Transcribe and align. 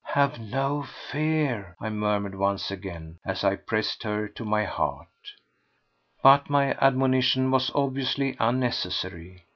"Have 0.15 0.39
no 0.39 0.81
fear," 0.81 1.75
I 1.79 1.91
murmured 1.91 2.33
once 2.33 2.71
again, 2.71 3.19
as 3.23 3.43
I 3.43 3.55
pressed 3.55 4.01
her 4.01 4.27
to 4.29 4.43
my 4.43 4.63
heart. 4.65 5.09
But 6.23 6.49
my 6.49 6.73
admonition 6.79 7.51
was 7.51 7.69
obviously 7.75 8.35
unnecessary. 8.39 9.45